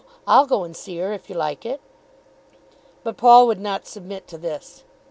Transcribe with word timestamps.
I'll 0.25 0.47
go 0.47 0.63
and 0.63 0.75
see 0.75 0.97
her 0.97 1.13
if 1.13 1.29
you 1.29 1.35
like 1.35 1.63
it." 1.63 1.79
But 3.03 3.17
Paul 3.17 3.45
would 3.45 3.59
not 3.61 3.85
submit 3.85 4.27
to 4.29 4.37
this. 4.39 4.83